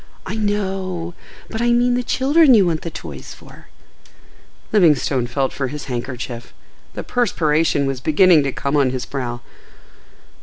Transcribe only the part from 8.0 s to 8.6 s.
beginning to